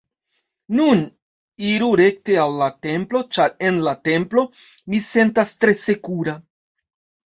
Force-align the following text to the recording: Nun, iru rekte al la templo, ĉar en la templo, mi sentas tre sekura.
Nun, 0.79 1.03
iru 1.73 1.91
rekte 2.01 2.39
al 2.47 2.57
la 2.63 2.71
templo, 2.87 3.23
ĉar 3.39 3.55
en 3.71 3.81
la 3.91 3.97
templo, 4.11 4.49
mi 4.93 5.07
sentas 5.15 5.57
tre 5.65 5.81
sekura. 5.89 6.41